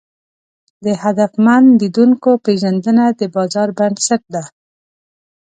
[0.85, 4.43] د هدفمن لیدونکو پېژندنه د بازار بنسټ ده.